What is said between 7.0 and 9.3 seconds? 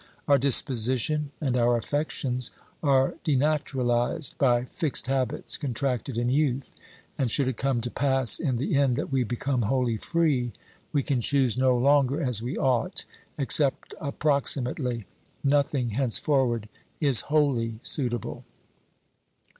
and should it come to pass in the end that we